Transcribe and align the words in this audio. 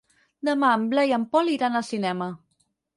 Demà 0.49 0.71
en 0.79 0.87
Blai 0.95 1.13
i 1.15 1.15
en 1.19 1.29
Pol 1.37 1.55
iran 1.59 1.77
al 1.83 1.89
cinema. 1.95 2.35